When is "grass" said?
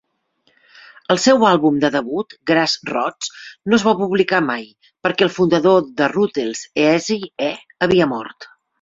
2.53-2.75